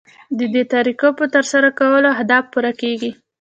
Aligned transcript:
ددې 0.39 0.63
طریقو 0.73 1.07
په 1.19 1.25
ترسره 1.35 1.69
کولو 1.79 2.07
اهداف 2.15 2.43
پوره 2.53 2.71
کیږي. 2.81 3.11